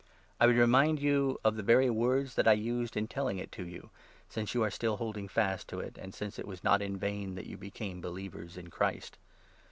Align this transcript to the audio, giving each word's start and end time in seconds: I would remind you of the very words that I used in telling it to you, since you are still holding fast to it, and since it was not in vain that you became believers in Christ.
I 0.39 0.47
would 0.47 0.55
remind 0.55 0.99
you 0.99 1.39
of 1.45 1.57
the 1.57 1.61
very 1.61 1.87
words 1.87 2.33
that 2.33 2.47
I 2.47 2.53
used 2.53 2.97
in 2.97 3.07
telling 3.07 3.37
it 3.37 3.51
to 3.51 3.67
you, 3.67 3.91
since 4.29 4.55
you 4.55 4.63
are 4.63 4.71
still 4.71 4.97
holding 4.97 5.27
fast 5.27 5.67
to 5.67 5.79
it, 5.79 5.95
and 5.99 6.11
since 6.11 6.39
it 6.39 6.47
was 6.47 6.63
not 6.63 6.81
in 6.81 6.97
vain 6.97 7.35
that 7.35 7.45
you 7.45 7.55
became 7.55 8.01
believers 8.01 8.57
in 8.57 8.71
Christ. 8.71 9.19